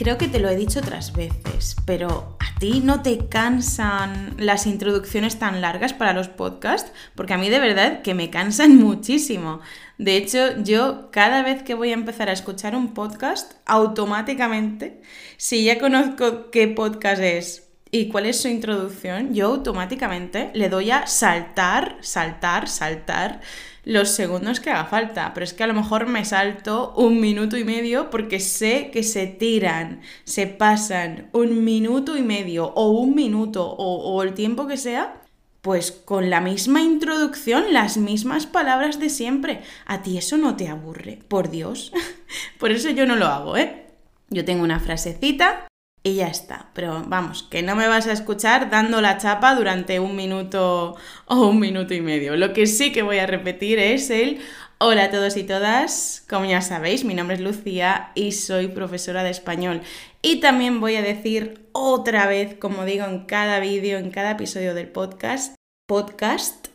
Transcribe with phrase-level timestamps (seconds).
[0.00, 4.66] Creo que te lo he dicho otras veces, pero ¿a ti no te cansan las
[4.66, 6.90] introducciones tan largas para los podcasts?
[7.14, 9.60] Porque a mí de verdad que me cansan muchísimo.
[9.98, 15.02] De hecho, yo cada vez que voy a empezar a escuchar un podcast, automáticamente,
[15.36, 20.92] si ya conozco qué podcast es y cuál es su introducción, yo automáticamente le doy
[20.92, 23.42] a saltar, saltar, saltar
[23.84, 27.56] los segundos que haga falta, pero es que a lo mejor me salto un minuto
[27.56, 33.14] y medio porque sé que se tiran, se pasan un minuto y medio o un
[33.14, 35.22] minuto o, el tiempo que sea,
[35.62, 39.60] pues con la misma introducción, las mismas palabras de siempre.
[39.86, 41.92] A ti eso no te aburre, por Dios.
[42.58, 43.86] por eso yo no lo hago, ¿eh?
[44.28, 45.69] Yo tengo una frasecita
[46.02, 46.70] y ya está.
[46.74, 51.46] Pero vamos, que no me vas a escuchar dando la chapa durante un minuto o
[51.46, 52.36] un minuto y medio.
[52.36, 54.40] Lo que sí que voy a repetir es el
[54.78, 56.24] hola a todos y todas.
[56.28, 59.82] Como ya sabéis, mi nombre es Lucía y soy profesora de español.
[60.22, 64.74] Y también voy a decir otra vez, como digo en cada vídeo, en cada episodio
[64.74, 65.54] del podcast,
[65.86, 66.68] podcast,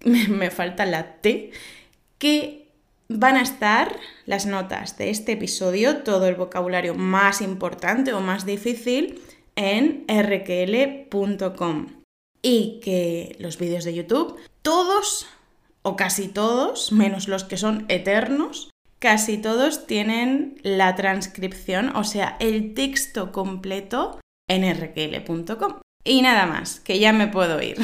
[0.04, 1.52] me falta la T,
[2.18, 2.63] que
[3.08, 8.46] van a estar las notas de este episodio, todo el vocabulario más importante o más
[8.46, 9.20] difícil
[9.56, 11.86] en rql.com.
[12.42, 15.26] Y que los vídeos de YouTube, todos
[15.82, 22.36] o casi todos, menos los que son eternos, casi todos tienen la transcripción, o sea,
[22.40, 24.18] el texto completo
[24.48, 25.80] en rql.com.
[26.04, 27.76] Y nada más, que ya me puedo ir.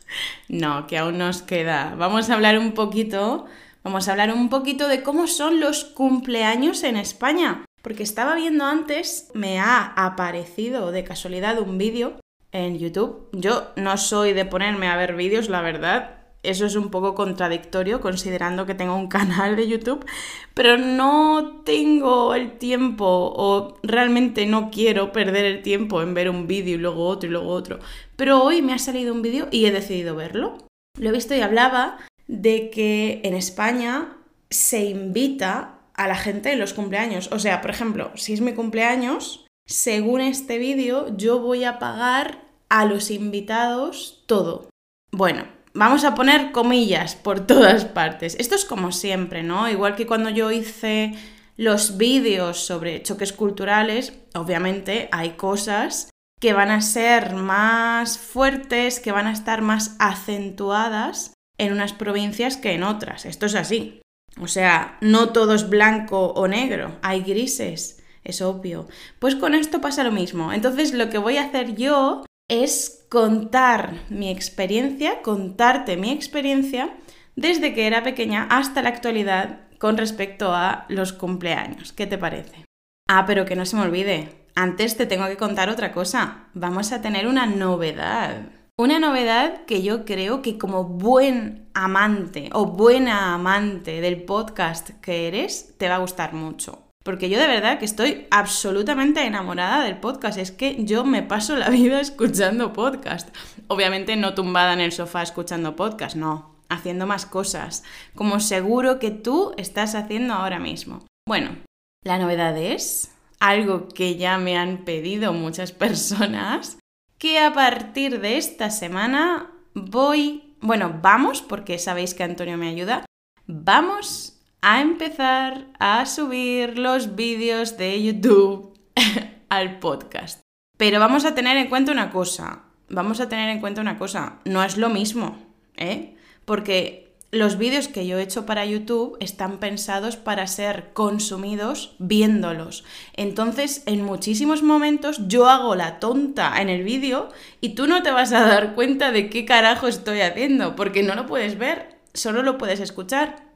[0.48, 1.94] no, que aún nos queda.
[1.96, 3.46] Vamos a hablar un poquito
[3.86, 7.64] Vamos a hablar un poquito de cómo son los cumpleaños en España.
[7.82, 12.16] Porque estaba viendo antes, me ha aparecido de casualidad un vídeo
[12.50, 13.28] en YouTube.
[13.30, 16.18] Yo no soy de ponerme a ver vídeos, la verdad.
[16.42, 20.04] Eso es un poco contradictorio considerando que tengo un canal de YouTube,
[20.52, 26.48] pero no tengo el tiempo o realmente no quiero perder el tiempo en ver un
[26.48, 27.78] vídeo y luego otro y luego otro.
[28.16, 30.58] Pero hoy me ha salido un vídeo y he decidido verlo.
[30.98, 34.16] Lo he visto y hablaba de que en España
[34.50, 37.30] se invita a la gente en los cumpleaños.
[37.32, 42.44] O sea, por ejemplo, si es mi cumpleaños, según este vídeo, yo voy a pagar
[42.68, 44.68] a los invitados todo.
[45.10, 45.44] Bueno,
[45.74, 48.36] vamos a poner comillas por todas partes.
[48.38, 49.68] Esto es como siempre, ¿no?
[49.68, 51.14] Igual que cuando yo hice
[51.56, 59.12] los vídeos sobre choques culturales, obviamente hay cosas que van a ser más fuertes, que
[59.12, 63.26] van a estar más acentuadas en unas provincias que en otras.
[63.26, 64.00] Esto es así.
[64.40, 68.86] O sea, no todo es blanco o negro, hay grises, es obvio.
[69.18, 70.52] Pues con esto pasa lo mismo.
[70.52, 76.94] Entonces lo que voy a hacer yo es contar mi experiencia, contarte mi experiencia
[77.34, 81.92] desde que era pequeña hasta la actualidad con respecto a los cumpleaños.
[81.92, 82.64] ¿Qué te parece?
[83.08, 84.46] Ah, pero que no se me olvide.
[84.54, 86.48] Antes te tengo que contar otra cosa.
[86.54, 88.48] Vamos a tener una novedad.
[88.78, 95.28] Una novedad que yo creo que como buen amante o buena amante del podcast que
[95.28, 96.82] eres, te va a gustar mucho.
[97.02, 100.36] Porque yo de verdad que estoy absolutamente enamorada del podcast.
[100.36, 103.34] Es que yo me paso la vida escuchando podcast.
[103.68, 106.54] Obviamente no tumbada en el sofá escuchando podcast, no.
[106.68, 107.82] Haciendo más cosas.
[108.14, 111.06] Como seguro que tú estás haciendo ahora mismo.
[111.26, 111.56] Bueno,
[112.04, 113.10] la novedad es
[113.40, 116.76] algo que ya me han pedido muchas personas
[117.18, 123.04] que a partir de esta semana voy, bueno, vamos, porque sabéis que Antonio me ayuda,
[123.46, 128.78] vamos a empezar a subir los vídeos de YouTube
[129.48, 130.40] al podcast.
[130.76, 134.40] Pero vamos a tener en cuenta una cosa, vamos a tener en cuenta una cosa,
[134.44, 135.38] no es lo mismo,
[135.76, 136.16] ¿eh?
[136.44, 137.05] Porque
[137.36, 142.84] los vídeos que yo he hecho para YouTube están pensados para ser consumidos viéndolos.
[143.14, 147.28] Entonces, en muchísimos momentos yo hago la tonta en el vídeo
[147.60, 151.14] y tú no te vas a dar cuenta de qué carajo estoy haciendo, porque no
[151.14, 153.46] lo puedes ver, solo lo puedes escuchar.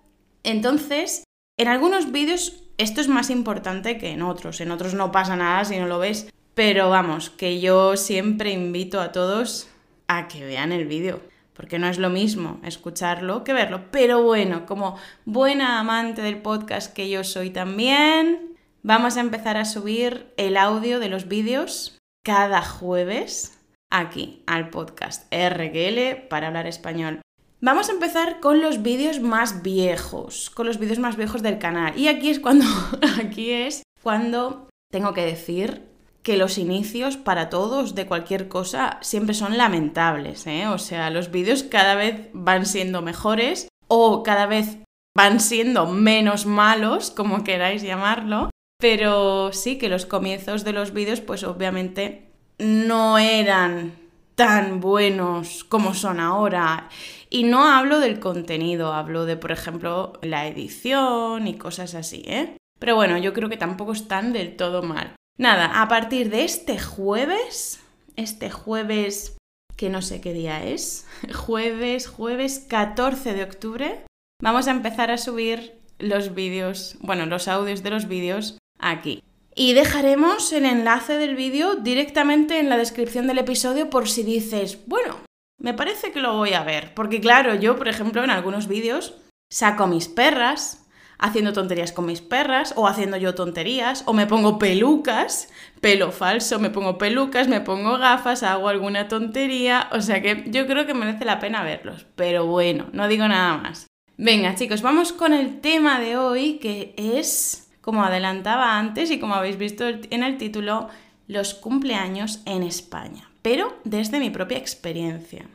[0.43, 1.25] Entonces,
[1.59, 4.63] en algunos vídeos esto es más importante que en otros.
[4.63, 6.31] En otros no pasa nada si no lo ves.
[6.55, 9.69] Pero vamos, que yo siempre invito a todos
[10.09, 11.21] a que vean el vídeo
[11.61, 13.91] porque no es lo mismo escucharlo que verlo.
[13.91, 14.97] Pero bueno, como
[15.27, 21.01] buena amante del podcast que yo soy también, vamos a empezar a subir el audio
[21.01, 23.61] de los vídeos cada jueves
[23.91, 27.21] aquí al podcast RGL para hablar español.
[27.61, 31.93] Vamos a empezar con los vídeos más viejos, con los vídeos más viejos del canal.
[31.99, 32.65] Y aquí es cuando
[33.23, 35.91] aquí es cuando tengo que decir
[36.23, 40.67] que los inicios para todos de cualquier cosa siempre son lamentables, ¿eh?
[40.67, 44.79] O sea, los vídeos cada vez van siendo mejores o cada vez
[45.17, 48.51] van siendo menos malos, como queráis llamarlo,
[48.81, 53.93] Pero sí que los comienzos de los vídeos, pues obviamente no eran
[54.35, 56.89] tan buenos como son ahora.
[57.29, 62.57] Y no hablo del contenido, hablo de, por ejemplo, la edición y cosas así, ¿eh?
[62.79, 65.15] Pero bueno, yo creo que tampoco están del todo mal.
[65.41, 67.81] Nada, a partir de este jueves,
[68.17, 69.39] este jueves
[69.75, 74.05] que no sé qué día es, jueves, jueves 14 de octubre,
[74.43, 79.23] vamos a empezar a subir los vídeos, bueno, los audios de los vídeos aquí.
[79.55, 84.81] Y dejaremos el enlace del vídeo directamente en la descripción del episodio por si dices,
[84.87, 85.21] bueno,
[85.59, 86.93] me parece que lo voy a ver.
[86.93, 89.15] Porque claro, yo, por ejemplo, en algunos vídeos
[89.51, 90.87] saco mis perras,
[91.21, 95.49] haciendo tonterías con mis perras, o haciendo yo tonterías, o me pongo pelucas,
[95.81, 100.67] pelo falso, me pongo pelucas, me pongo gafas, hago alguna tontería, o sea que yo
[100.67, 102.07] creo que merece la pena verlos.
[102.17, 103.87] Pero bueno, no digo nada más.
[104.17, 109.35] Venga chicos, vamos con el tema de hoy que es, como adelantaba antes y como
[109.35, 110.89] habéis visto en el título,
[111.27, 115.47] los cumpleaños en España, pero desde mi propia experiencia.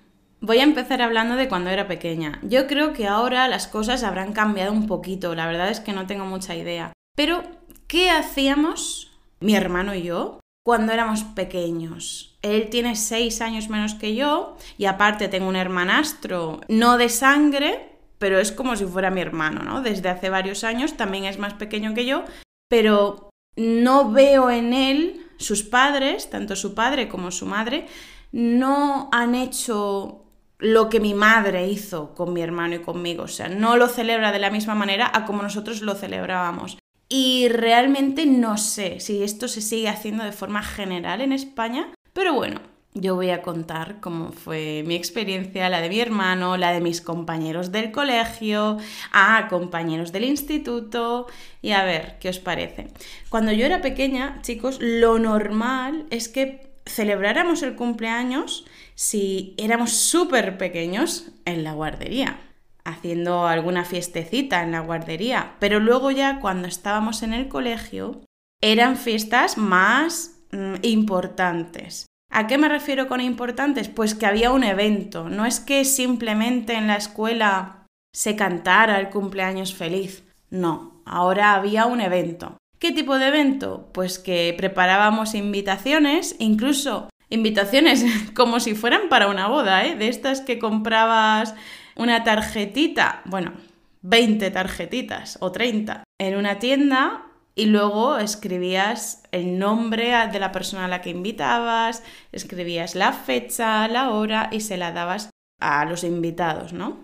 [0.46, 2.40] Voy a empezar hablando de cuando era pequeña.
[2.44, 6.06] Yo creo que ahora las cosas habrán cambiado un poquito, la verdad es que no
[6.06, 6.94] tengo mucha idea.
[7.18, 7.42] Pero,
[7.88, 12.38] ¿qué hacíamos mi hermano y yo cuando éramos pequeños?
[12.44, 17.98] Él tiene seis años menos que yo y aparte tengo un hermanastro no de sangre,
[18.20, 19.82] pero es como si fuera mi hermano, ¿no?
[19.82, 22.24] Desde hace varios años, también es más pequeño que yo,
[22.70, 27.88] pero no veo en él, sus padres, tanto su padre como su madre,
[28.32, 30.25] no han hecho
[30.60, 34.32] lo que mi madre hizo con mi hermano y conmigo, o sea, no lo celebra
[34.32, 36.78] de la misma manera a como nosotros lo celebrábamos.
[37.08, 42.34] Y realmente no sé si esto se sigue haciendo de forma general en España, pero
[42.34, 42.62] bueno,
[42.98, 47.02] yo voy a contar cómo fue mi experiencia, la de mi hermano, la de mis
[47.02, 48.78] compañeros del colegio,
[49.12, 51.28] a compañeros del instituto
[51.62, 52.88] y a ver qué os parece.
[53.30, 58.66] Cuando yo era pequeña, chicos, lo normal es que celebráramos el cumpleaños
[58.96, 62.40] si éramos súper pequeños en la guardería,
[62.86, 68.22] haciendo alguna fiestecita en la guardería, pero luego ya cuando estábamos en el colegio
[68.62, 72.06] eran fiestas más mm, importantes.
[72.32, 73.90] ¿A qué me refiero con importantes?
[73.90, 79.10] Pues que había un evento, no es que simplemente en la escuela se cantara el
[79.10, 82.58] cumpleaños feliz, no, ahora había un evento.
[82.80, 83.90] ¿Qué tipo de evento?
[83.94, 88.06] Pues que preparábamos invitaciones, incluso invitaciones
[88.36, 89.96] como si fueran para una boda, ¿eh?
[89.96, 91.56] De estas que comprabas
[91.96, 93.54] una tarjetita, bueno,
[94.02, 97.26] 20 tarjetitas o 30 en una tienda
[97.56, 103.88] y luego escribías el nombre de la persona a la que invitabas, escribías la fecha,
[103.88, 105.30] la hora y se la dabas
[105.60, 107.00] a los invitados, ¿no?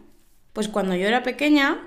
[0.54, 1.80] Pues cuando yo era pequeña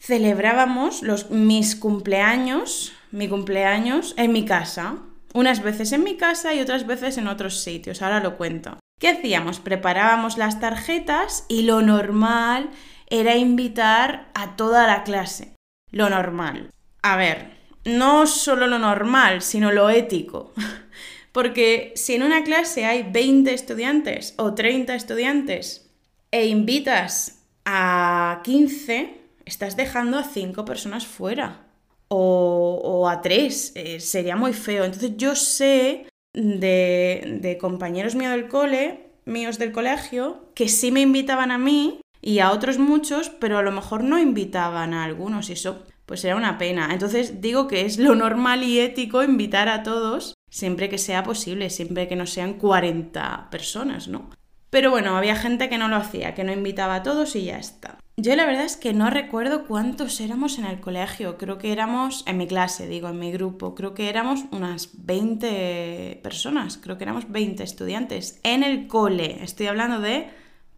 [0.00, 4.98] celebrábamos los, mis cumpleaños, mi cumpleaños en mi casa,
[5.34, 8.78] unas veces en mi casa y otras veces en otros sitios, ahora lo cuento.
[8.98, 9.60] ¿Qué hacíamos?
[9.60, 12.70] Preparábamos las tarjetas y lo normal
[13.08, 15.54] era invitar a toda la clase.
[15.90, 16.70] Lo normal.
[17.02, 20.52] A ver, no solo lo normal, sino lo ético.
[21.32, 25.90] Porque si en una clase hay 20 estudiantes o 30 estudiantes
[26.30, 31.69] e invitas a 15, estás dejando a 5 personas fuera.
[32.10, 33.72] O, a 3.
[33.76, 34.84] Eh, sería muy feo.
[34.84, 41.00] Entonces yo sé de, de compañeros míos del cole, míos del colegio, que sí me
[41.00, 45.50] invitaban a mí y a otros muchos, pero a lo mejor no invitaban a algunos.
[45.50, 46.88] Y eso pues será una pena.
[46.92, 51.70] Entonces digo que es lo normal y ético invitar a todos siempre que sea posible,
[51.70, 54.28] siempre que no sean 40 personas, ¿no?
[54.70, 57.58] Pero bueno, había gente que no lo hacía, que no invitaba a todos y ya
[57.58, 57.99] está.
[58.22, 62.22] Yo la verdad es que no recuerdo cuántos éramos en el colegio, creo que éramos,
[62.26, 67.04] en mi clase, digo, en mi grupo, creo que éramos unas 20 personas, creo que
[67.04, 70.28] éramos 20 estudiantes en el cole, estoy hablando de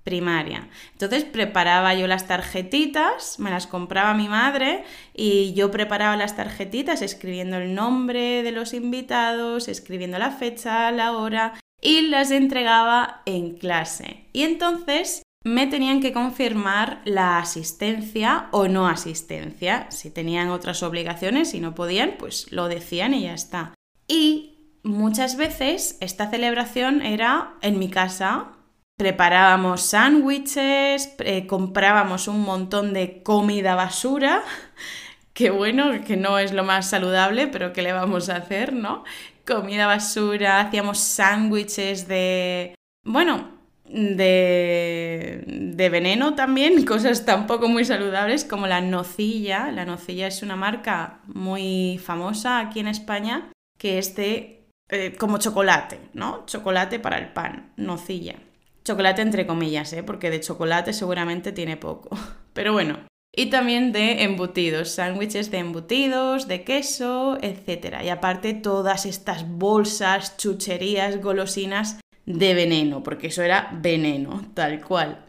[0.05, 0.69] primaria.
[0.93, 7.03] Entonces preparaba yo las tarjetitas, me las compraba mi madre y yo preparaba las tarjetitas
[7.03, 13.57] escribiendo el nombre de los invitados, escribiendo la fecha, la hora y las entregaba en
[13.57, 14.27] clase.
[14.33, 19.91] Y entonces me tenían que confirmar la asistencia o no asistencia.
[19.91, 23.75] Si tenían otras obligaciones y no podían, pues lo decían y ya está.
[24.07, 28.53] Y muchas veces esta celebración era en mi casa
[28.97, 34.45] preparábamos sándwiches, eh, comprábamos un montón de comida basura,
[35.33, 39.03] que bueno, que no es lo más saludable, pero ¿qué le vamos a hacer, no?
[39.45, 42.77] Comida basura, hacíamos sándwiches de...
[43.05, 43.62] Bueno,
[43.93, 49.71] de, de veneno también, cosas tampoco muy saludables como la nocilla.
[49.71, 55.39] La nocilla es una marca muy famosa aquí en España que es de eh, como
[55.39, 56.47] chocolate, ¿no?
[56.47, 58.37] Chocolate para el pan, nocilla.
[58.85, 60.03] Chocolate entre comillas, ¿eh?
[60.03, 62.11] porque de chocolate seguramente tiene poco.
[62.53, 63.01] Pero bueno.
[63.35, 68.03] Y también de embutidos, sándwiches de embutidos, de queso, etc.
[68.05, 75.25] Y aparte todas estas bolsas, chucherías, golosinas de veneno, porque eso era veneno, tal cual.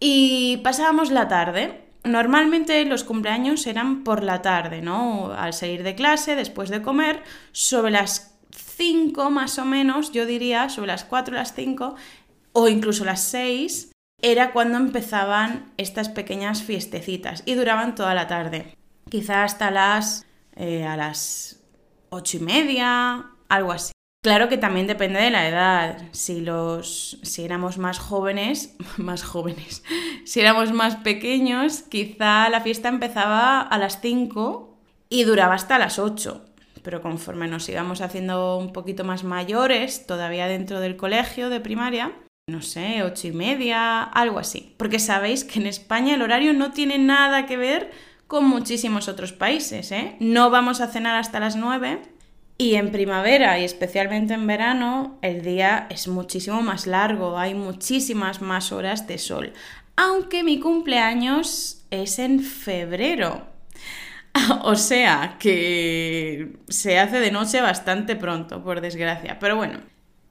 [0.00, 1.80] Y pasábamos la tarde.
[2.04, 5.32] Normalmente los cumpleaños eran por la tarde, ¿no?
[5.32, 8.36] Al salir de clase, después de comer, sobre las
[8.76, 11.94] 5 más o menos, yo diría, sobre las 4 las 5,
[12.52, 18.76] o incluso las 6, era cuando empezaban estas pequeñas fiestecitas y duraban toda la tarde.
[19.10, 21.60] Quizá hasta las, eh, a las
[22.10, 23.93] ocho y media, algo así.
[24.24, 25.98] Claro que también depende de la edad.
[26.12, 29.84] Si los si éramos más jóvenes, más jóvenes.
[30.24, 34.78] Si éramos más pequeños, quizá la fiesta empezaba a las 5
[35.10, 36.42] y duraba hasta las 8.
[36.82, 42.12] Pero conforme nos íbamos haciendo un poquito más mayores, todavía dentro del colegio de primaria,
[42.48, 44.74] no sé, ocho y media, algo así.
[44.78, 47.90] Porque sabéis que en España el horario no tiene nada que ver
[48.26, 50.16] con muchísimos otros países, ¿eh?
[50.18, 52.00] No vamos a cenar hasta las nueve
[52.56, 58.40] y en primavera y especialmente en verano el día es muchísimo más largo, hay muchísimas
[58.40, 59.52] más horas de sol.
[59.96, 63.46] Aunque mi cumpleaños es en febrero.
[64.62, 69.38] o sea que se hace de noche bastante pronto, por desgracia.
[69.38, 69.80] Pero bueno,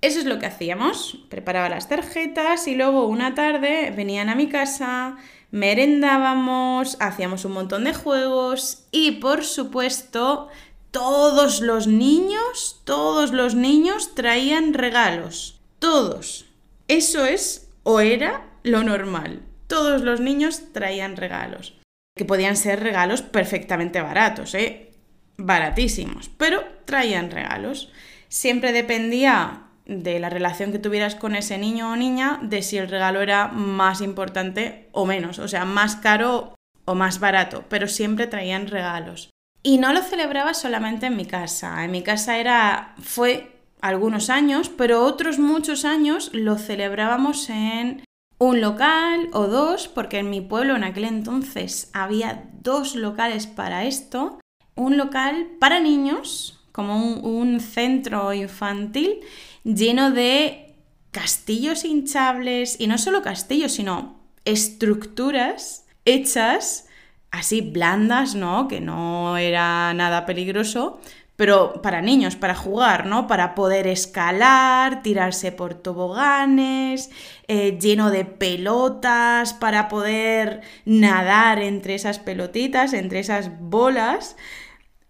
[0.01, 1.19] eso es lo que hacíamos.
[1.29, 5.15] Preparaba las tarjetas y luego una tarde venían a mi casa,
[5.51, 10.49] merendábamos, hacíamos un montón de juegos y por supuesto
[10.93, 15.59] todos los niños, todos los niños traían regalos.
[15.79, 16.45] Todos.
[16.87, 19.41] Eso es o era lo normal.
[19.65, 21.73] Todos los niños traían regalos.
[22.15, 24.91] Que podían ser regalos perfectamente baratos, ¿eh?
[25.37, 26.29] Baratísimos.
[26.37, 27.91] Pero traían regalos.
[28.29, 32.87] Siempre dependía de la relación que tuvieras con ese niño o niña, de si el
[32.87, 36.53] regalo era más importante o menos, o sea, más caro
[36.85, 39.32] o más barato, pero siempre traían regalos.
[39.63, 44.69] Y no lo celebraba solamente en mi casa, en mi casa era fue algunos años,
[44.69, 48.03] pero otros muchos años lo celebrábamos en
[48.39, 53.85] un local o dos, porque en mi pueblo en aquel entonces había dos locales para
[53.85, 54.39] esto,
[54.75, 59.21] un local para niños, como un, un centro infantil,
[59.63, 60.75] lleno de
[61.11, 66.87] castillos hinchables, y no solo castillos, sino estructuras hechas
[67.33, 68.69] así blandas, ¿no?
[68.69, 71.01] Que no era nada peligroso,
[71.35, 73.27] pero para niños, para jugar, ¿no?
[73.27, 77.09] Para poder escalar, tirarse por toboganes,
[77.47, 84.37] eh, lleno de pelotas, para poder nadar entre esas pelotitas, entre esas bolas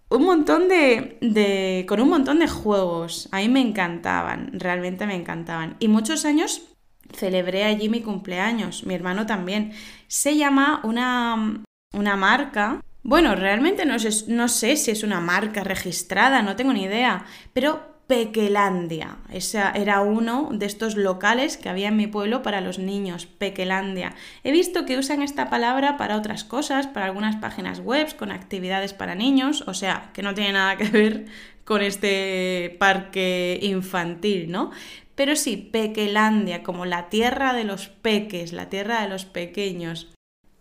[0.09, 3.27] un montón de, con un montón de juegos.
[3.31, 5.75] A mí me encantaban, realmente me encantaban.
[5.79, 6.61] Y muchos años
[7.11, 9.73] celebré allí mi cumpleaños, mi hermano también.
[10.07, 12.81] Se llama una, una marca.
[13.03, 13.95] Bueno, realmente no
[14.27, 19.17] no sé si es una marca registrada, no tengo ni idea, pero Pequelandia.
[19.31, 24.13] Ese era uno de estos locales que había en mi pueblo para los niños, Pequelandia.
[24.43, 28.93] He visto que usan esta palabra para otras cosas, para algunas páginas web con actividades
[28.93, 31.25] para niños, o sea, que no tiene nada que ver
[31.63, 34.71] con este parque infantil, ¿no?
[35.15, 40.12] Pero sí, Pequelandia, como la tierra de los peques, la tierra de los pequeños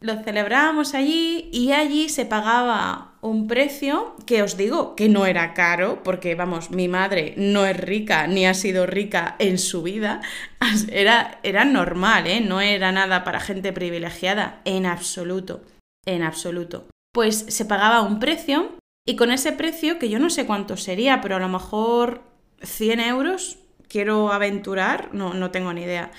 [0.03, 5.55] lo celebrábamos allí y allí se pagaba un precio que os digo que no era
[5.55, 10.21] caro, porque vamos, mi madre no es rica ni ha sido rica en su vida,
[10.91, 12.41] era, era normal, ¿eh?
[12.41, 15.63] no era nada para gente privilegiada, en absoluto,
[16.05, 16.89] en absoluto.
[17.15, 18.73] Pues se pagaba un precio
[19.07, 22.23] y con ese precio, que yo no sé cuánto sería, pero a lo mejor
[22.63, 26.11] 100 euros, quiero aventurar, no, no tengo ni idea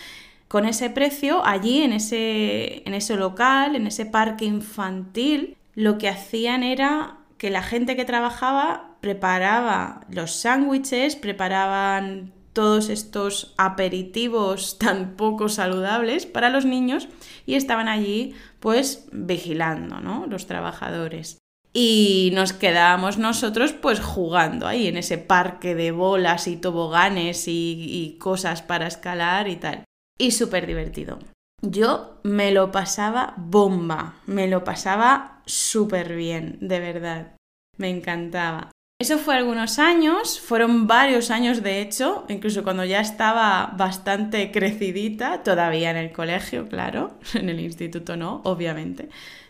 [0.53, 6.07] con ese precio, allí en ese, en ese local, en ese parque infantil, lo que
[6.07, 15.15] hacían era que la gente que trabajaba preparaba los sándwiches, preparaban todos estos aperitivos tan
[15.15, 17.07] poco saludables para los niños
[17.47, 20.27] y estaban allí pues vigilando, ¿no?
[20.27, 21.39] Los trabajadores.
[21.73, 27.87] Y nos quedábamos nosotros pues jugando ahí en ese parque de bolas y toboganes y,
[27.89, 29.83] y cosas para escalar y tal
[30.17, 31.19] y súper divertido.
[31.61, 37.35] Yo me lo pasaba bomba, me lo pasaba súper bien, de verdad.
[37.77, 38.71] Me encantaba.
[38.99, 45.43] Eso fue algunos años, fueron varios años de hecho, incluso cuando ya estaba bastante crecidita,
[45.43, 49.09] todavía en el colegio, claro, en el instituto no, obviamente,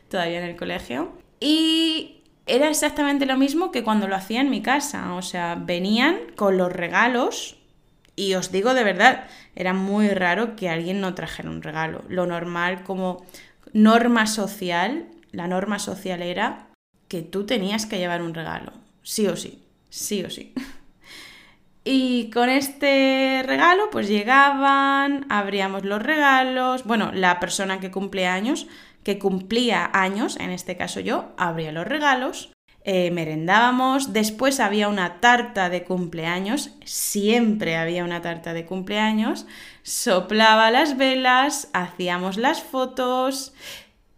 [0.10, 1.12] todavía en el colegio.
[1.40, 6.18] Y era exactamente lo mismo que cuando lo hacía en mi casa, o sea, venían
[6.36, 7.58] con los regalos
[8.16, 12.04] y os digo de verdad, era muy raro que alguien no trajera un regalo.
[12.08, 13.26] Lo normal como
[13.74, 16.68] norma social, la norma social era
[17.08, 20.54] que tú tenías que llevar un regalo sí o sí, sí o sí.
[21.86, 28.68] Y con este regalo pues llegaban, abríamos los regalos, bueno, la persona que cumplía años,
[29.04, 32.53] que cumplía años, en este caso yo, abría los regalos,
[32.86, 39.46] eh, merendábamos, después había una tarta de cumpleaños, siempre había una tarta de cumpleaños,
[39.84, 43.54] soplaba las velas, hacíamos las fotos,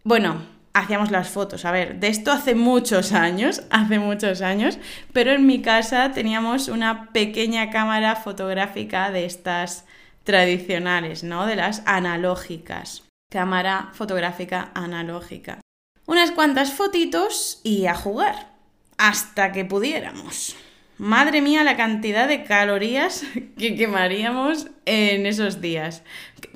[0.02, 0.42] bueno,
[0.72, 1.64] hacíamos las fotos.
[1.64, 4.78] A ver, de esto hace muchos años, hace muchos años,
[5.12, 9.84] pero en mi casa teníamos una pequeña cámara fotográfica de estas
[10.24, 11.46] tradicionales, ¿no?
[11.46, 13.04] De las analógicas.
[13.30, 15.60] Cámara fotográfica analógica.
[16.04, 18.55] Unas cuantas fotitos y a jugar,
[18.98, 20.56] hasta que pudiéramos.
[20.98, 23.24] Madre mía, la cantidad de calorías
[23.58, 26.02] que quemaríamos en esos días.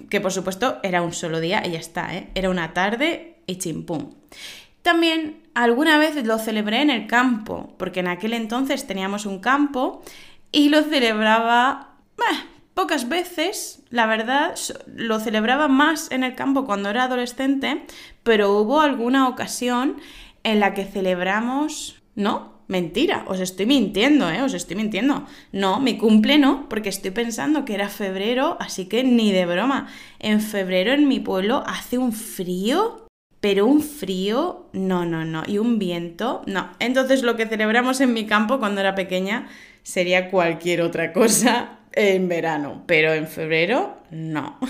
[0.08, 2.28] Que, por supuesto era un solo día y ya está, ¿eh?
[2.34, 4.14] Era una tarde y chimpum.
[4.82, 10.02] También alguna vez lo celebré en el campo, porque en aquel entonces teníamos un campo
[10.52, 11.90] y lo celebraba
[12.80, 14.54] pocas veces, la verdad,
[14.86, 17.84] lo celebraba más en el campo cuando era adolescente,
[18.22, 19.96] pero hubo alguna ocasión
[20.44, 22.60] en la que celebramos, ¿no?
[22.68, 24.42] Mentira, os estoy mintiendo, ¿eh?
[24.42, 25.26] Os estoy mintiendo.
[25.52, 29.88] No, mi cumple no, porque estoy pensando que era febrero, así que ni de broma.
[30.20, 33.06] En febrero en mi pueblo hace un frío
[33.40, 36.70] pero un frío, no, no, no, y un viento, no.
[36.78, 39.48] Entonces lo que celebramos en mi campo cuando era pequeña
[39.82, 44.58] sería cualquier otra cosa en verano, pero en febrero no.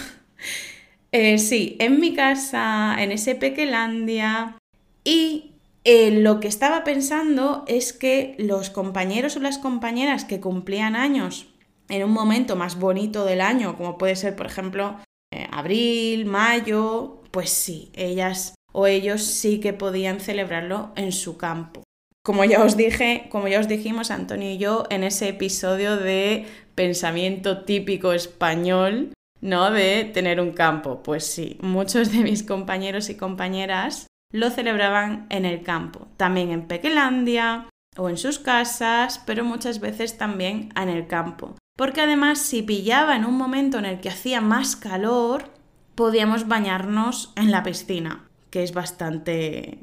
[1.12, 4.56] Eh, sí, en mi casa, en ese Pequelandia,
[5.02, 5.54] y
[5.92, 11.48] eh, lo que estaba pensando es que los compañeros o las compañeras que cumplían años
[11.88, 15.00] en un momento más bonito del año, como puede ser, por ejemplo,
[15.32, 21.82] eh, abril, mayo, pues sí, ellas o ellos sí que podían celebrarlo en su campo.
[22.24, 26.46] Como ya os dije, como ya os dijimos Antonio y yo en ese episodio de
[26.76, 29.72] pensamiento típico español, ¿no?
[29.72, 31.02] De tener un campo.
[31.02, 36.66] Pues sí, muchos de mis compañeros y compañeras lo celebraban en el campo, también en
[36.66, 41.56] Pequelandia o en sus casas, pero muchas veces también en el campo.
[41.76, 45.50] Porque además si pillaba en un momento en el que hacía más calor,
[45.94, 49.78] podíamos bañarnos en la piscina que es bastante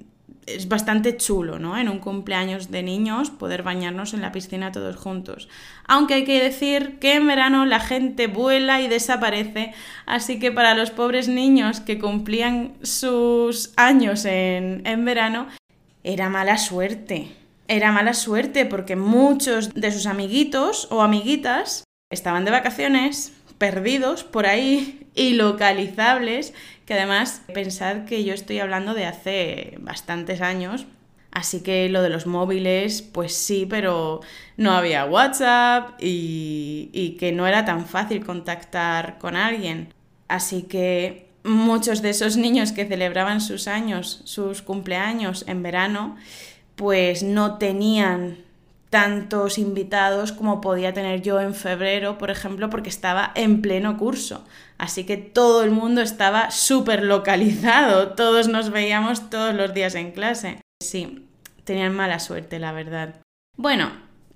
[0.48, 1.78] es bastante chulo, ¿no?
[1.78, 5.50] En un cumpleaños de niños poder bañarnos en la piscina todos juntos.
[5.86, 9.74] Aunque hay que decir que en verano la gente vuela y desaparece,
[10.06, 15.48] así que para los pobres niños que cumplían sus años en, en verano,
[16.04, 17.36] era mala suerte.
[17.68, 24.46] Era mala suerte porque muchos de sus amiguitos o amiguitas estaban de vacaciones, perdidos por
[24.46, 26.54] ahí, ilocalizables,
[26.88, 30.88] que además pensad que yo estoy hablando de hace bastantes años,
[31.32, 34.22] así que lo de los móviles, pues sí, pero
[34.56, 39.94] no había WhatsApp y, y que no era tan fácil contactar con alguien.
[40.30, 46.16] Así que muchos de esos niños que celebraban sus años, sus cumpleaños en verano,
[46.78, 48.47] pues no tenían
[48.90, 54.46] tantos invitados como podía tener yo en febrero, por ejemplo, porque estaba en pleno curso.
[54.78, 60.12] Así que todo el mundo estaba súper localizado, todos nos veíamos todos los días en
[60.12, 60.62] clase.
[60.82, 61.28] Sí,
[61.64, 63.22] tenían mala suerte, la verdad.
[63.58, 63.92] Bueno,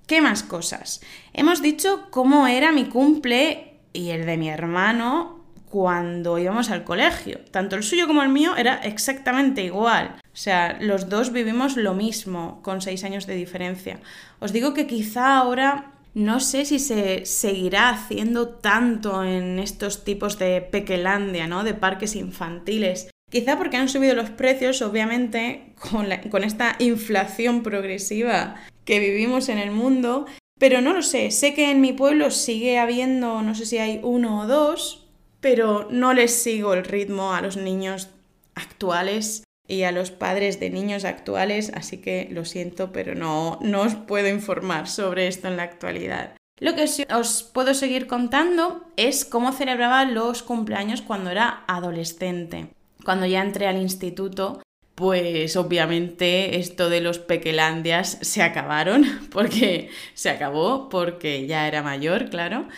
[0.06, 1.00] ¿qué más cosas?
[1.32, 5.41] Hemos dicho cómo era mi cumple y el de mi hermano
[5.72, 7.40] cuando íbamos al colegio.
[7.50, 10.16] Tanto el suyo como el mío era exactamente igual.
[10.22, 13.98] O sea, los dos vivimos lo mismo, con seis años de diferencia.
[14.38, 20.38] Os digo que quizá ahora no sé si se seguirá haciendo tanto en estos tipos
[20.38, 21.64] de pequelandia, ¿no?
[21.64, 23.08] De parques infantiles.
[23.30, 29.56] Quizá porque han subido los precios, obviamente, con, con esta inflación progresiva que vivimos en
[29.56, 30.26] el mundo.
[30.58, 34.00] Pero no lo sé, sé que en mi pueblo sigue habiendo, no sé si hay
[34.02, 35.01] uno o dos,
[35.42, 38.08] pero no les sigo el ritmo a los niños
[38.54, 43.82] actuales y a los padres de niños actuales, así que lo siento, pero no, no
[43.82, 46.36] os puedo informar sobre esto en la actualidad.
[46.60, 52.68] Lo que os puedo seguir contando es cómo celebraba los cumpleaños cuando era adolescente.
[53.04, 54.62] Cuando ya entré al instituto,
[54.94, 62.30] pues obviamente esto de los pequelandias se acabaron, porque se acabó, porque ya era mayor,
[62.30, 62.68] claro.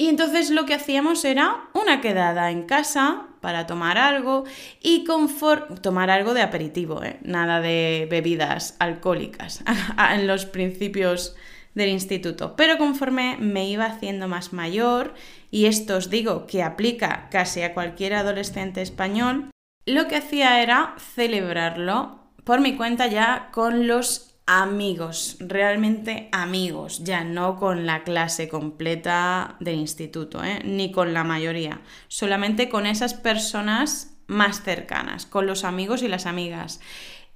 [0.00, 4.44] Y entonces lo que hacíamos era una quedada en casa para tomar algo
[4.80, 5.04] y
[5.82, 7.18] tomar algo de aperitivo, ¿eh?
[7.22, 9.64] nada de bebidas alcohólicas
[10.12, 11.34] en los principios
[11.74, 12.54] del instituto.
[12.54, 15.14] Pero conforme me iba haciendo más mayor,
[15.50, 19.50] y esto os digo que aplica casi a cualquier adolescente español,
[19.84, 27.22] lo que hacía era celebrarlo por mi cuenta ya con los amigos, realmente amigos, ya
[27.22, 30.60] no con la clase completa del instituto, ¿eh?
[30.64, 36.24] ni con la mayoría, solamente con esas personas más cercanas, con los amigos y las
[36.24, 36.80] amigas.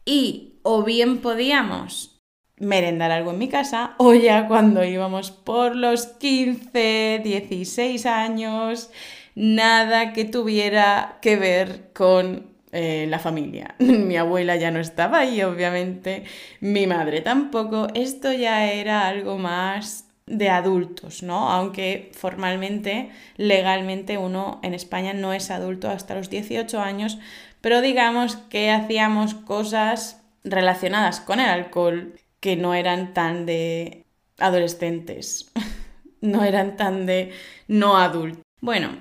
[0.06, 2.22] Y o bien podíamos
[2.56, 8.88] merendar algo en mi casa, o ya cuando íbamos por los 15, 16 años,
[9.34, 13.74] nada que tuviera que ver con eh, la familia.
[13.78, 16.24] Mi abuela ya no estaba ahí, obviamente,
[16.60, 17.88] mi madre tampoco.
[17.94, 21.50] Esto ya era algo más de adultos, ¿no?
[21.50, 27.18] Aunque formalmente, legalmente uno en España no es adulto hasta los 18 años,
[27.60, 34.06] pero digamos que hacíamos cosas relacionadas con el alcohol que no eran tan de
[34.38, 35.52] adolescentes,
[36.22, 37.32] no eran tan de
[37.68, 38.42] no adultos.
[38.60, 38.96] Bueno,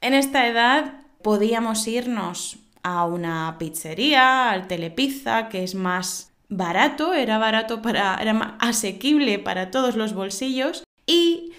[0.00, 7.38] en esta edad podíamos irnos a una pizzería, al telepizza, que es más barato, era
[7.38, 11.52] barato para, era más asequible para todos los bolsillos y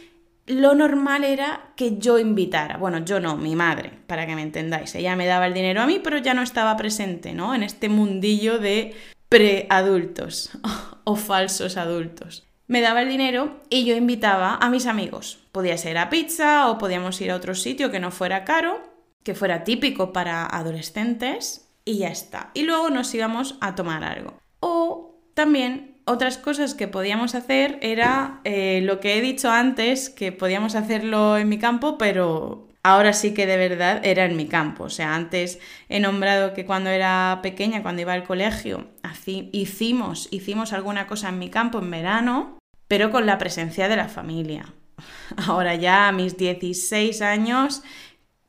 [0.47, 4.93] lo normal era que yo invitara, bueno, yo no, mi madre, para que me entendáis,
[4.95, 7.55] ella me daba el dinero a mí, pero ya no estaba presente, ¿no?
[7.55, 8.93] En este mundillo de
[9.29, 10.51] preadultos
[11.05, 12.45] o falsos adultos.
[12.67, 15.39] Me daba el dinero y yo invitaba a mis amigos.
[15.51, 18.90] Podía ser a pizza o podíamos ir a otro sitio que no fuera caro
[19.23, 22.51] que fuera típico para adolescentes y ya está.
[22.53, 24.37] Y luego nos íbamos a tomar algo.
[24.59, 30.31] O también otras cosas que podíamos hacer era eh, lo que he dicho antes, que
[30.31, 34.85] podíamos hacerlo en mi campo, pero ahora sí que de verdad era en mi campo.
[34.85, 38.87] O sea, antes he nombrado que cuando era pequeña, cuando iba al colegio,
[39.51, 42.57] hicimos, hicimos alguna cosa en mi campo en verano,
[42.87, 44.73] pero con la presencia de la familia.
[45.47, 47.83] Ahora ya a mis 16 años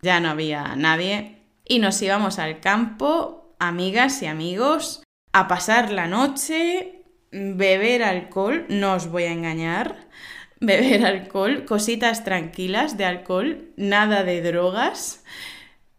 [0.03, 1.39] ya no había nadie.
[1.65, 8.95] Y nos íbamos al campo, amigas y amigos, a pasar la noche, beber alcohol, no
[8.95, 10.09] os voy a engañar,
[10.61, 15.25] beber alcohol, cositas tranquilas de alcohol, nada de drogas,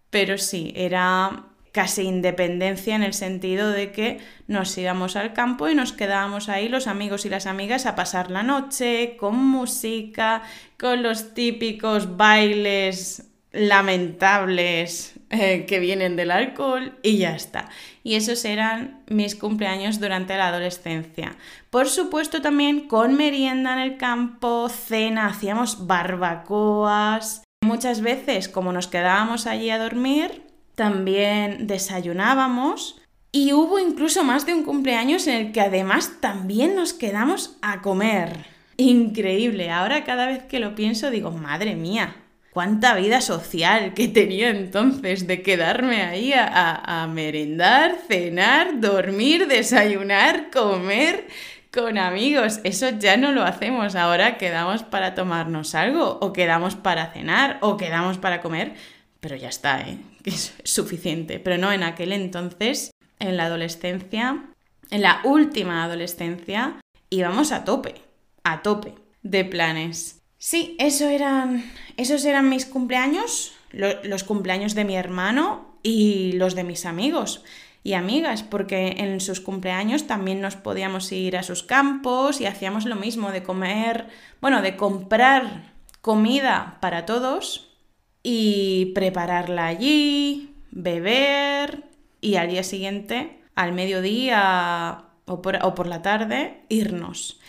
[0.10, 5.76] pero sí, era casi independencia en el sentido de que nos íbamos al campo y
[5.76, 10.44] nos quedábamos ahí los amigos y las amigas a pasar la noche con música,
[10.78, 17.70] con los típicos bailes lamentables eh, que vienen del alcohol y ya está.
[18.04, 21.38] Y esos eran mis cumpleaños durante la adolescencia.
[21.70, 27.44] Por supuesto también con merienda en el campo, cena, hacíamos barbacoas.
[27.64, 30.44] Muchas veces como nos quedábamos allí a dormir,
[30.76, 33.00] también desayunábamos.
[33.32, 37.82] Y hubo incluso más de un cumpleaños en el que además también nos quedamos a
[37.82, 38.46] comer.
[38.78, 39.72] Increíble.
[39.72, 42.16] Ahora cada vez que lo pienso digo, madre mía,
[42.54, 51.28] cuánta vida social que tenía entonces de quedarme ahí a, merendar, cenar, dormir, desayunar, comer
[51.72, 52.60] con amigos.
[52.64, 53.96] Eso ya no lo hacemos.
[53.96, 58.76] Ahora quedamos para tomarnos algo, o quedamos para cenar, o quedamos para comer.
[59.20, 59.98] Pero ya está, ¿eh?
[60.24, 61.40] Es suficiente.
[61.40, 64.46] Pero no, en aquel entonces, en la adolescencia,
[64.92, 67.96] en la última adolescencia, íbamos a tope,
[68.44, 70.23] a tope de planes.
[70.46, 71.64] Sí, eso eran,
[71.96, 77.46] esos eran mis cumpleaños, los cumpleaños de mi hermano y los de mis amigos
[77.82, 82.84] y amigas, porque en sus cumpleaños también nos podíamos ir a sus campos y hacíamos
[82.84, 84.10] lo mismo de comer,
[84.42, 87.78] bueno, de comprar comida para todos
[88.22, 91.86] y prepararla allí, beber
[92.20, 97.40] y al día siguiente, al mediodía o por, o por la tarde, irnos.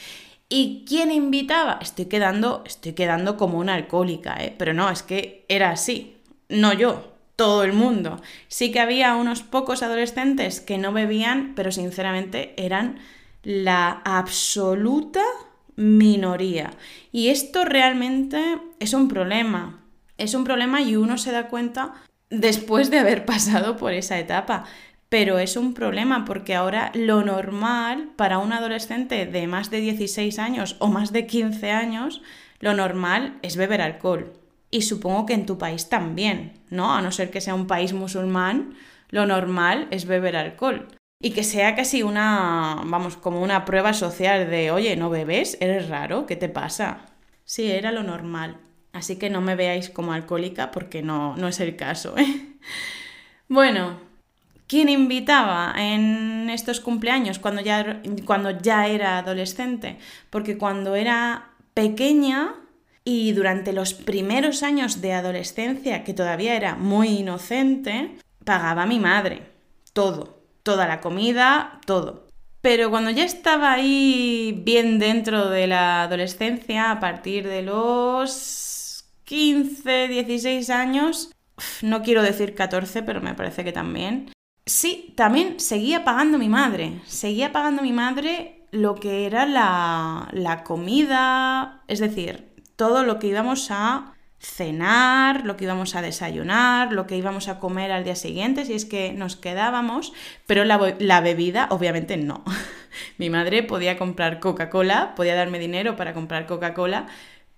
[0.48, 1.78] ¿Y quién invitaba?
[1.80, 4.54] Estoy quedando, estoy quedando como una alcohólica, ¿eh?
[4.56, 6.18] Pero no, es que era así.
[6.48, 8.20] No yo, todo el mundo.
[8.48, 12.98] Sí que había unos pocos adolescentes que no bebían, pero sinceramente eran
[13.42, 15.22] la absoluta
[15.76, 16.70] minoría.
[17.10, 19.80] Y esto realmente es un problema.
[20.18, 21.94] Es un problema y uno se da cuenta
[22.30, 24.64] después de haber pasado por esa etapa
[25.14, 30.40] pero es un problema porque ahora lo normal para un adolescente de más de 16
[30.40, 32.20] años o más de 15 años,
[32.58, 34.32] lo normal es beber alcohol.
[34.72, 36.92] Y supongo que en tu país también, ¿no?
[36.92, 38.74] A no ser que sea un país musulmán,
[39.10, 40.88] lo normal es beber alcohol.
[41.20, 45.56] y que sea casi una, vamos, como una prueba social de, oye, ¿no bebes?
[45.60, 46.26] ¿Eres raro?
[46.26, 47.06] ¿Qué te pasa?
[47.44, 48.56] Sí, era lo normal.
[48.92, 52.18] Así que no me veáis como alcohólica porque no, no es el caso.
[52.18, 52.26] ¿eh?
[53.46, 53.98] Bueno,
[54.66, 59.98] ¿quién invitaba en estos cumpleaños cuando ya, cuando ya era adolescente?
[60.30, 62.54] Porque cuando era pequeña
[63.04, 69.42] y durante los primeros años de adolescencia, que todavía era muy inocente, pagaba mi madre.
[69.92, 70.42] Todo.
[70.62, 72.26] Toda la comida, todo.
[72.62, 80.08] Pero cuando ya estaba ahí bien dentro de la adolescencia, a partir de los 15,
[80.08, 81.30] 16 años,
[81.82, 84.33] no quiero decir 14, pero me parece que también.
[84.66, 87.00] Sí, también seguía pagando mi madre.
[87.04, 93.28] Seguía pagando mi madre lo que era la, la comida, es decir, todo lo que
[93.28, 98.16] íbamos a cenar, lo que íbamos a desayunar, lo que íbamos a comer al día
[98.16, 100.12] siguiente, si es que nos quedábamos,
[100.46, 102.42] pero la, la bebida obviamente no.
[103.18, 107.06] Mi madre podía comprar Coca-Cola, podía darme dinero para comprar Coca-Cola,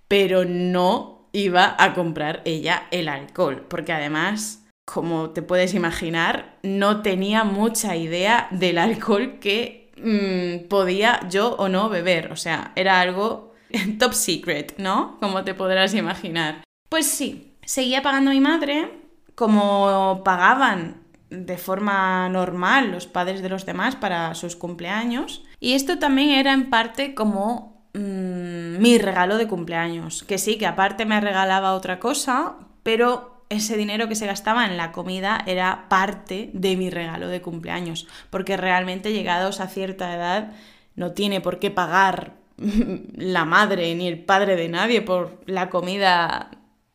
[0.09, 7.03] pero no iba a comprar ella el alcohol, porque además, como te puedes imaginar, no
[7.03, 13.01] tenía mucha idea del alcohol que mm, podía yo o no beber, o sea, era
[13.01, 13.53] algo
[13.99, 15.18] top secret, ¿no?
[15.20, 16.64] Como te podrás imaginar.
[16.88, 19.03] Pues sí, seguía pagando mi madre
[19.35, 25.42] como pagaban de forma normal los padres de los demás para sus cumpleaños.
[25.61, 30.22] Y esto también era en parte como Mm, mi regalo de cumpleaños.
[30.25, 34.76] Que sí, que aparte me regalaba otra cosa, pero ese dinero que se gastaba en
[34.76, 38.06] la comida era parte de mi regalo de cumpleaños.
[38.30, 40.52] Porque realmente llegados a cierta edad
[40.94, 42.35] no tiene por qué pagar
[43.14, 46.50] la madre ni el padre de nadie por la comida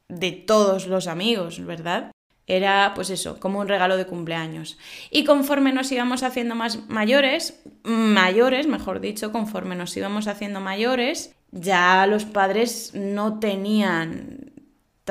[0.10, 2.12] de todos los amigos, ¿verdad?
[2.48, 4.78] Era, pues eso, como un regalo de cumpleaños.
[5.10, 11.34] Y conforme nos íbamos haciendo más mayores, mayores, mejor dicho, conforme nos íbamos haciendo mayores,
[11.52, 14.51] ya los padres no tenían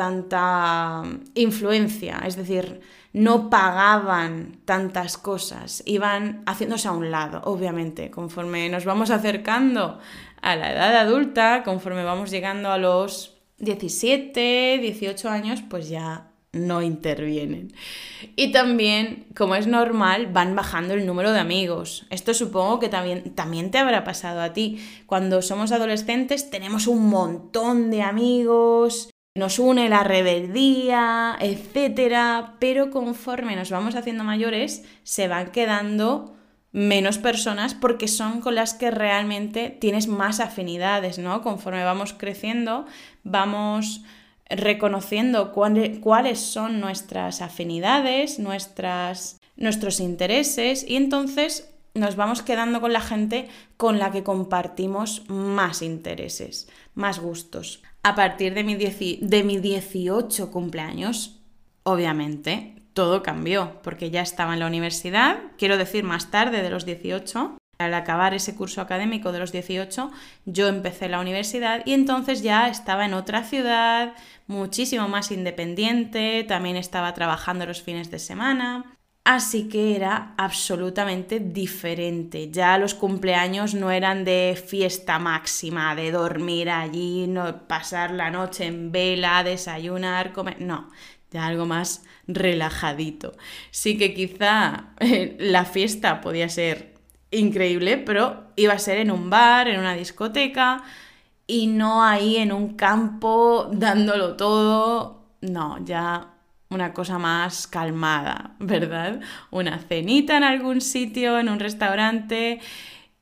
[0.00, 1.02] tanta
[1.34, 2.80] influencia, es decir,
[3.12, 9.98] no pagaban tantas cosas, iban haciéndose a un lado, obviamente, conforme nos vamos acercando
[10.40, 16.80] a la edad adulta, conforme vamos llegando a los 17, 18 años, pues ya no
[16.80, 17.74] intervienen.
[18.36, 22.06] Y también, como es normal, van bajando el número de amigos.
[22.08, 24.82] Esto supongo que también, también te habrá pasado a ti.
[25.04, 32.52] Cuando somos adolescentes tenemos un montón de amigos, nos une la rebeldía, etc.
[32.58, 36.36] Pero conforme nos vamos haciendo mayores, se van quedando
[36.72, 41.42] menos personas porque son con las que realmente tienes más afinidades, ¿no?
[41.42, 42.86] Conforme vamos creciendo,
[43.24, 44.02] vamos
[44.48, 53.00] reconociendo cuáles son nuestras afinidades, nuestras, nuestros intereses y entonces nos vamos quedando con la
[53.00, 57.82] gente con la que compartimos más intereses, más gustos.
[58.02, 61.40] A partir de mi, de mi 18 cumpleaños,
[61.82, 66.86] obviamente, todo cambió, porque ya estaba en la universidad, quiero decir más tarde de los
[66.86, 70.10] 18, al acabar ese curso académico de los 18,
[70.44, 74.14] yo empecé la universidad y entonces ya estaba en otra ciudad,
[74.46, 78.96] muchísimo más independiente, también estaba trabajando los fines de semana.
[79.32, 82.50] Así que era absolutamente diferente.
[82.50, 88.66] Ya los cumpleaños no eran de fiesta máxima, de dormir allí, no, pasar la noche
[88.66, 90.60] en vela, desayunar, comer.
[90.60, 90.88] No,
[91.30, 93.36] ya algo más relajadito.
[93.70, 96.96] Sí que quizá eh, la fiesta podía ser
[97.30, 100.82] increíble, pero iba a ser en un bar, en una discoteca
[101.46, 105.28] y no ahí en un campo dándolo todo.
[105.40, 106.34] No, ya
[106.70, 109.20] una cosa más calmada, ¿verdad?
[109.50, 112.60] Una cenita en algún sitio, en un restaurante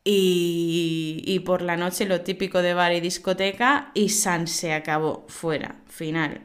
[0.04, 5.26] y, y por la noche lo típico de bar y discoteca y San se acabó,
[5.28, 6.42] fuera, final.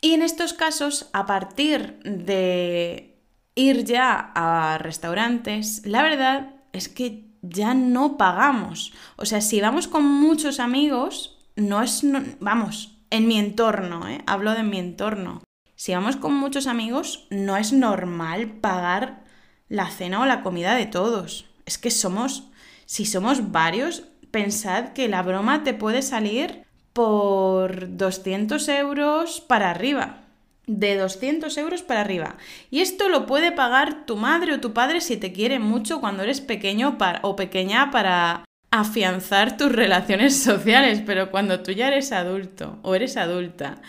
[0.00, 3.16] Y en estos casos, a partir de
[3.54, 8.92] ir ya a restaurantes, la verdad es que ya no pagamos.
[9.16, 12.02] O sea, si vamos con muchos amigos, no es,
[12.40, 14.22] vamos, en mi entorno, ¿eh?
[14.26, 15.42] hablo de mi entorno.
[15.84, 19.22] Si vamos con muchos amigos, no es normal pagar
[19.68, 21.44] la cena o la comida de todos.
[21.66, 22.44] Es que somos,
[22.86, 26.62] si somos varios, pensad que la broma te puede salir
[26.94, 30.22] por 200 euros para arriba
[30.66, 32.38] de 200 euros para arriba.
[32.70, 36.22] Y esto lo puede pagar tu madre o tu padre si te quiere mucho cuando
[36.22, 42.78] eres pequeño o pequeña para afianzar tus relaciones sociales, pero cuando tú ya eres adulto
[42.80, 43.82] o eres adulta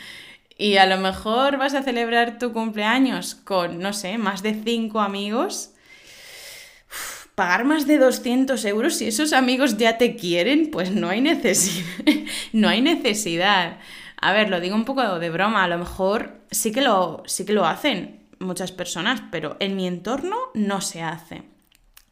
[0.57, 5.01] y a lo mejor vas a celebrar tu cumpleaños con, no sé, más de cinco
[5.01, 5.71] amigos,
[7.35, 11.85] pagar más de 200 euros si esos amigos ya te quieren, pues no hay necesidad.
[12.53, 13.79] no hay necesidad.
[14.19, 17.45] A ver, lo digo un poco de broma, a lo mejor sí que lo, sí
[17.45, 21.43] que lo hacen muchas personas, pero en mi entorno no se hace.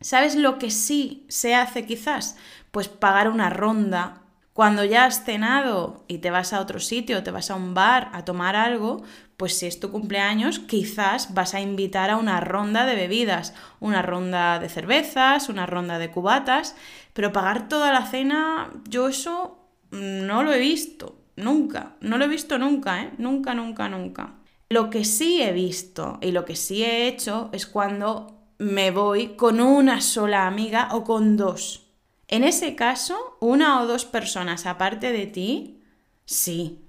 [0.01, 2.35] ¿Sabes lo que sí se hace quizás?
[2.71, 4.22] Pues pagar una ronda.
[4.53, 8.11] Cuando ya has cenado y te vas a otro sitio, te vas a un bar
[8.13, 9.01] a tomar algo,
[9.35, 14.03] pues si es tu cumpleaños, quizás vas a invitar a una ronda de bebidas, una
[14.03, 16.75] ronda de cervezas, una ronda de cubatas,
[17.13, 19.57] pero pagar toda la cena, yo eso
[19.89, 23.11] no lo he visto, nunca, no lo he visto nunca, ¿eh?
[23.17, 24.35] Nunca, nunca, nunca.
[24.69, 29.35] Lo que sí he visto y lo que sí he hecho es cuando me voy
[29.35, 31.82] con una sola amiga o con dos.
[32.27, 35.81] En ese caso, una o dos personas aparte de ti,
[36.25, 36.79] sí,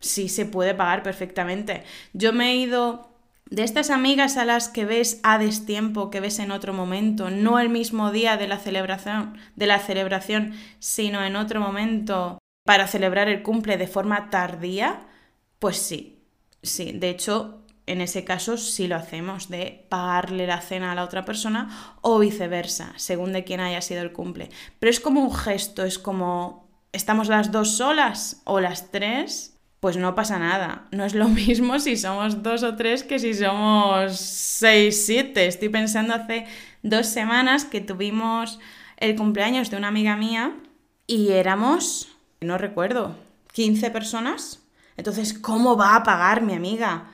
[0.00, 1.84] sí se puede pagar perfectamente.
[2.12, 3.10] Yo me he ido
[3.50, 7.58] de estas amigas a las que ves a destiempo, que ves en otro momento, no
[7.58, 13.28] el mismo día de la celebración, de la celebración, sino en otro momento para celebrar
[13.28, 15.02] el cumple de forma tardía,
[15.58, 16.18] pues sí.
[16.62, 21.04] Sí, de hecho, en ese caso sí lo hacemos, de pagarle la cena a la
[21.04, 24.50] otra persona o viceversa, según de quién haya sido el cumple.
[24.78, 29.56] Pero es como un gesto, es como, ¿estamos las dos solas o las tres?
[29.80, 30.86] Pues no pasa nada.
[30.92, 35.46] No es lo mismo si somos dos o tres que si somos seis, siete.
[35.46, 36.46] Estoy pensando hace
[36.82, 38.60] dos semanas que tuvimos
[38.96, 40.56] el cumpleaños de una amiga mía
[41.08, 42.08] y éramos,
[42.40, 43.16] no recuerdo,
[43.52, 44.62] 15 personas.
[44.96, 47.11] Entonces, ¿cómo va a pagar mi amiga?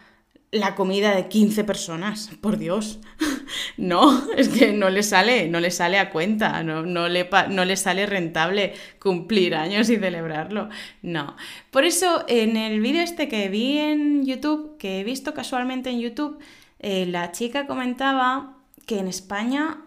[0.50, 3.00] La comida de 15 personas, por Dios.
[3.78, 7.64] No, es que no le sale, no le sale a cuenta, no, no, le, no
[7.64, 10.68] le sale rentable cumplir años y celebrarlo.
[11.00, 11.36] No.
[11.70, 16.00] Por eso, en el vídeo este que vi en YouTube, que he visto casualmente en
[16.00, 16.38] YouTube,
[16.80, 19.84] eh, la chica comentaba que en España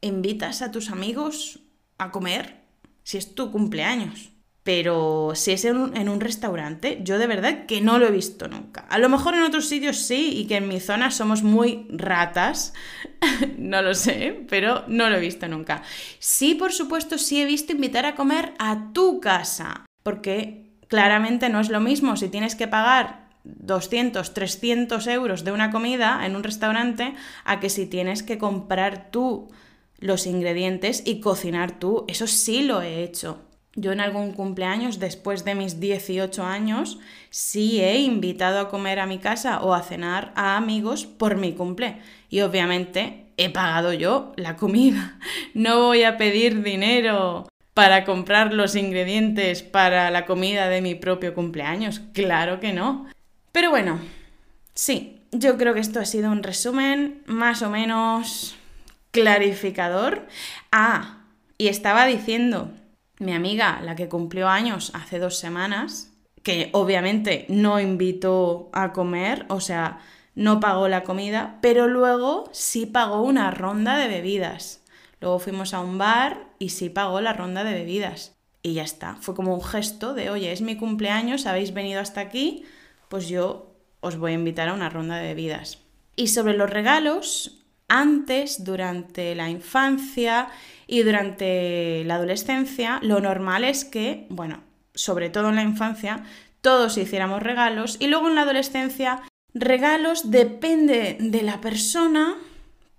[0.00, 1.60] invitas a tus amigos
[1.98, 2.62] a comer
[3.02, 4.30] si es tu cumpleaños.
[4.66, 8.84] Pero si es en un, restaurante, yo de verdad que no lo he visto nunca.
[8.88, 12.74] A lo mejor en otros sitios sí y que en mi zona somos muy ratas,
[13.58, 15.84] no lo sé, pero no lo he visto nunca.
[16.18, 21.60] Sí, por supuesto, sí he visto invitar a comer a tu casa, porque claramente no
[21.60, 26.42] es lo mismo si tienes que pagar 200, 300 euros de una comida en un
[26.42, 29.46] restaurante a que si tienes que comprar tú
[30.00, 32.04] los ingredientes y cocinar tú.
[32.08, 33.46] Eso sí lo he hecho.
[33.78, 39.06] Yo en algún cumpleaños, después de mis 18 años, sí he invitado a comer a
[39.06, 41.98] mi casa o a cenar a amigos por mi cumple.
[42.30, 45.18] Y obviamente he pagado yo la comida.
[45.54, 51.34] No voy a pedir dinero para comprar los ingredientes para la comida de mi propio
[51.34, 52.00] cumpleaños.
[52.12, 53.06] Claro que no.
[53.52, 54.00] Pero bueno,
[54.74, 58.56] sí, yo creo que esto ha sido un resumen más o menos
[59.10, 60.26] clarificador.
[60.72, 61.18] Ah,
[61.58, 62.70] y estaba diciendo
[63.18, 69.46] mi amiga, la que cumplió años hace dos semanas, que obviamente no invitó a comer,
[69.48, 70.00] o sea,
[70.34, 74.84] no pagó la comida, pero luego sí pagó una ronda de bebidas.
[75.20, 78.36] Luego fuimos a un bar y sí pagó la ronda de bebidas.
[78.62, 82.20] Y ya está, fue como un gesto de, oye, es mi cumpleaños, habéis venido hasta
[82.20, 82.64] aquí,
[83.08, 85.78] pues yo os voy a invitar a una ronda de bebidas.
[86.16, 90.48] Y sobre los regalos, antes, durante la infancia
[90.86, 94.62] y durante la adolescencia, lo normal es que, bueno,
[94.94, 96.24] sobre todo en la infancia,
[96.60, 99.22] todos hiciéramos regalos y luego en la adolescencia,
[99.54, 102.36] regalos depende de la persona,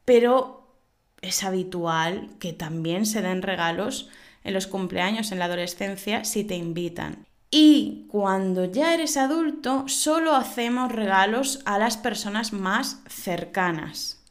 [0.05, 0.75] pero
[1.21, 4.09] es habitual que también se den regalos
[4.43, 7.25] en los cumpleaños en la adolescencia si te invitan.
[7.49, 14.23] Y cuando ya eres adulto, solo hacemos regalos a las personas más cercanas.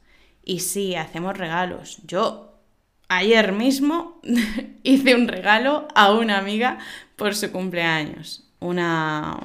[0.45, 1.99] Y sí, hacemos regalos.
[2.07, 2.56] Yo
[3.09, 4.21] ayer mismo
[4.83, 6.79] hice un regalo a una amiga
[7.17, 8.49] por su cumpleaños.
[8.61, 9.39] Una...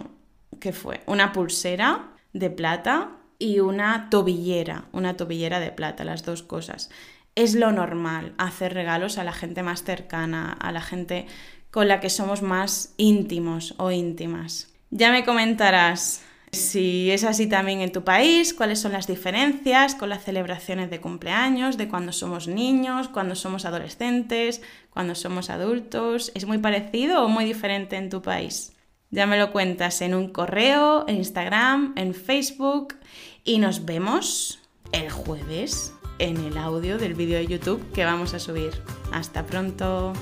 [0.60, 1.02] ¿Qué fue?
[1.08, 6.92] Una pulsera de plata y una tobillera, una tobillera de plata, las dos cosas.
[7.34, 11.26] Es lo normal hacer regalos a la gente más cercana, a la gente
[11.72, 14.74] con la que somos más íntimos o íntimas.
[14.92, 20.10] Ya me comentarás si es así también en tu país, cuáles son las diferencias con
[20.10, 26.32] las celebraciones de cumpleaños, de cuando somos niños, cuando somos adolescentes, cuando somos adultos.
[26.36, 28.74] ¿Es muy parecido o muy diferente en tu país?
[29.12, 32.96] Ya me lo cuentas en un correo, en Instagram, en Facebook
[33.44, 34.60] y nos vemos
[34.92, 38.72] el jueves en el audio del vídeo de YouTube que vamos a subir.
[39.12, 40.14] Hasta pronto.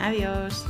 [0.00, 0.64] Adiós.